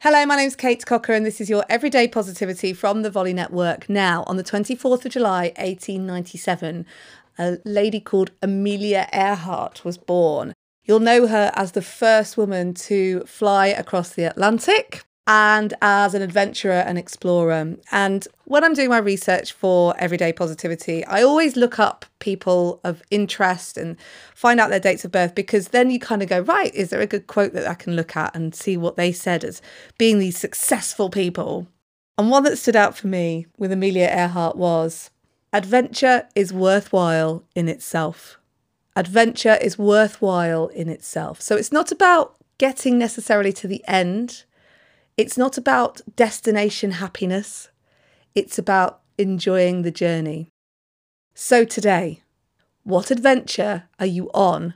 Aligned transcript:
Hello, 0.00 0.24
my 0.24 0.36
name's 0.36 0.54
Kate 0.54 0.86
Cocker, 0.86 1.12
and 1.12 1.26
this 1.26 1.40
is 1.40 1.50
your 1.50 1.64
Everyday 1.68 2.06
Positivity 2.06 2.72
from 2.72 3.02
the 3.02 3.10
Volley 3.10 3.32
Network. 3.32 3.88
Now, 3.88 4.22
on 4.28 4.36
the 4.36 4.44
24th 4.44 5.04
of 5.04 5.10
July, 5.10 5.46
1897, 5.56 6.86
a 7.36 7.58
lady 7.64 7.98
called 7.98 8.30
Amelia 8.40 9.08
Earhart 9.12 9.84
was 9.84 9.98
born. 9.98 10.52
You'll 10.84 11.00
know 11.00 11.26
her 11.26 11.50
as 11.56 11.72
the 11.72 11.82
first 11.82 12.36
woman 12.36 12.74
to 12.74 13.22
fly 13.22 13.66
across 13.66 14.10
the 14.10 14.22
Atlantic 14.22 15.02
and 15.28 15.74
as 15.82 16.14
an 16.14 16.22
adventurer 16.22 16.72
and 16.72 16.96
explorer. 16.96 17.76
And 17.92 18.26
when 18.46 18.64
I'm 18.64 18.72
doing 18.72 18.88
my 18.88 18.96
research 18.96 19.52
for 19.52 19.94
everyday 19.98 20.32
positivity, 20.32 21.04
I 21.04 21.22
always 21.22 21.54
look 21.54 21.78
up 21.78 22.06
people 22.18 22.80
of 22.82 23.02
interest 23.10 23.76
and 23.76 23.98
find 24.34 24.58
out 24.58 24.70
their 24.70 24.80
dates 24.80 25.04
of 25.04 25.12
birth 25.12 25.34
because 25.34 25.68
then 25.68 25.90
you 25.90 26.00
kind 26.00 26.22
of 26.22 26.30
go, 26.30 26.40
right, 26.40 26.74
is 26.74 26.88
there 26.88 27.02
a 27.02 27.06
good 27.06 27.26
quote 27.26 27.52
that 27.52 27.68
I 27.68 27.74
can 27.74 27.94
look 27.94 28.16
at 28.16 28.34
and 28.34 28.54
see 28.54 28.78
what 28.78 28.96
they 28.96 29.12
said 29.12 29.44
as 29.44 29.60
being 29.98 30.18
these 30.18 30.38
successful 30.38 31.10
people? 31.10 31.68
And 32.16 32.30
one 32.30 32.44
that 32.44 32.56
stood 32.56 32.74
out 32.74 32.96
for 32.96 33.08
me 33.08 33.46
with 33.58 33.70
Amelia 33.70 34.08
Earhart 34.10 34.56
was 34.56 35.10
adventure 35.52 36.26
is 36.34 36.54
worthwhile 36.54 37.44
in 37.54 37.68
itself. 37.68 38.38
Adventure 38.96 39.58
is 39.60 39.78
worthwhile 39.78 40.68
in 40.68 40.88
itself. 40.88 41.42
So 41.42 41.54
it's 41.54 41.70
not 41.70 41.92
about 41.92 42.34
getting 42.56 42.98
necessarily 42.98 43.52
to 43.52 43.68
the 43.68 43.84
end 43.86 44.44
it's 45.18 45.36
not 45.36 45.58
about 45.58 46.00
destination 46.14 46.92
happiness, 46.92 47.68
it's 48.36 48.56
about 48.56 49.00
enjoying 49.18 49.82
the 49.82 49.90
journey. 49.90 50.48
So, 51.34 51.64
today, 51.64 52.22
what 52.84 53.10
adventure 53.10 53.88
are 53.98 54.06
you 54.06 54.30
on? 54.32 54.74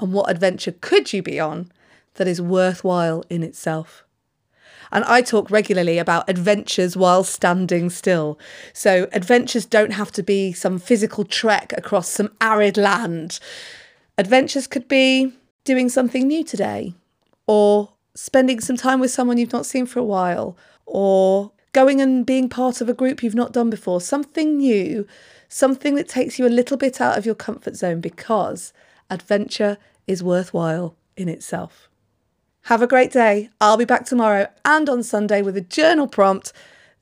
And 0.00 0.12
what 0.14 0.30
adventure 0.30 0.72
could 0.72 1.12
you 1.12 1.22
be 1.22 1.38
on 1.38 1.70
that 2.14 2.26
is 2.26 2.40
worthwhile 2.40 3.24
in 3.28 3.42
itself? 3.42 4.04
And 4.90 5.04
I 5.04 5.20
talk 5.20 5.50
regularly 5.50 5.98
about 5.98 6.28
adventures 6.28 6.96
while 6.96 7.22
standing 7.22 7.90
still. 7.90 8.38
So, 8.72 9.06
adventures 9.12 9.66
don't 9.66 9.92
have 9.92 10.12
to 10.12 10.22
be 10.22 10.54
some 10.54 10.78
physical 10.78 11.24
trek 11.24 11.74
across 11.76 12.08
some 12.08 12.30
arid 12.40 12.78
land. 12.78 13.38
Adventures 14.16 14.66
could 14.66 14.88
be 14.88 15.34
doing 15.64 15.90
something 15.90 16.26
new 16.26 16.42
today, 16.42 16.94
or 17.46 17.90
spending 18.14 18.60
some 18.60 18.76
time 18.76 19.00
with 19.00 19.10
someone 19.10 19.38
you've 19.38 19.52
not 19.52 19.66
seen 19.66 19.86
for 19.86 19.98
a 19.98 20.04
while, 20.04 20.56
or 20.86 21.52
going 21.72 22.00
and 22.00 22.26
being 22.26 22.48
part 22.48 22.80
of 22.80 22.88
a 22.88 22.94
group 22.94 23.22
you've 23.22 23.34
not 23.34 23.52
done 23.52 23.70
before, 23.70 24.00
something 24.00 24.58
new, 24.58 25.06
something 25.48 25.94
that 25.94 26.08
takes 26.08 26.38
you 26.38 26.46
a 26.46 26.48
little 26.48 26.76
bit 26.76 27.00
out 27.00 27.16
of 27.16 27.26
your 27.26 27.34
comfort 27.34 27.76
zone 27.76 28.00
because 28.00 28.72
adventure 29.10 29.78
is 30.06 30.22
worthwhile 30.22 30.96
in 31.16 31.28
itself. 31.28 31.88
Have 32.66 32.82
a 32.82 32.86
great 32.86 33.10
day. 33.10 33.50
I'll 33.60 33.76
be 33.76 33.84
back 33.84 34.04
tomorrow 34.04 34.48
and 34.64 34.88
on 34.88 35.02
Sunday 35.02 35.42
with 35.42 35.56
a 35.56 35.62
journal 35.62 36.06
prompt 36.06 36.52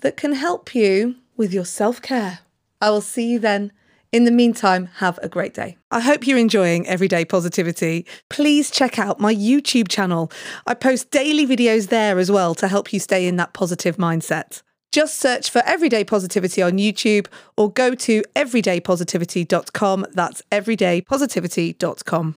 that 0.00 0.16
can 0.16 0.32
help 0.32 0.74
you 0.74 1.16
with 1.36 1.52
your 1.52 1.64
self 1.64 2.00
care. 2.00 2.40
I 2.80 2.90
will 2.90 3.02
see 3.02 3.30
you 3.30 3.38
then. 3.38 3.72
In 4.12 4.24
the 4.24 4.32
meantime, 4.32 4.86
have 4.96 5.20
a 5.22 5.28
great 5.28 5.54
day. 5.54 5.76
I 5.92 6.00
hope 6.00 6.26
you're 6.26 6.36
enjoying 6.36 6.84
Everyday 6.88 7.24
Positivity. 7.24 8.06
Please 8.28 8.68
check 8.68 8.98
out 8.98 9.20
my 9.20 9.32
YouTube 9.32 9.86
channel. 9.88 10.32
I 10.66 10.74
post 10.74 11.12
daily 11.12 11.46
videos 11.46 11.90
there 11.90 12.18
as 12.18 12.28
well 12.28 12.56
to 12.56 12.66
help 12.66 12.92
you 12.92 12.98
stay 12.98 13.28
in 13.28 13.36
that 13.36 13.52
positive 13.52 13.98
mindset. 13.98 14.62
Just 14.90 15.20
search 15.20 15.48
for 15.48 15.62
Everyday 15.64 16.02
Positivity 16.02 16.60
on 16.60 16.72
YouTube 16.72 17.28
or 17.56 17.70
go 17.70 17.94
to 17.94 18.24
everydaypositivity.com. 18.34 20.06
That's 20.12 20.42
everydaypositivity.com. 20.50 22.28